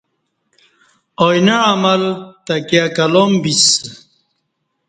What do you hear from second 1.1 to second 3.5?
آئینہ عمل تکیہ کلام